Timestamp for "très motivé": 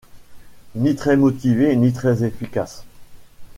0.95-1.75